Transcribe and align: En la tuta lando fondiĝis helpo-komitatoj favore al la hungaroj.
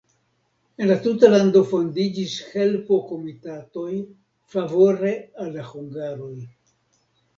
En 0.83 0.87
la 0.91 0.95
tuta 1.07 1.27
lando 1.33 1.61
fondiĝis 1.73 2.33
helpo-komitatoj 2.55 3.87
favore 4.55 5.13
al 5.45 5.57
la 5.59 5.67
hungaroj. 5.73 6.35